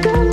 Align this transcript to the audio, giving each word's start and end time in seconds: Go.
Go. 0.00 0.31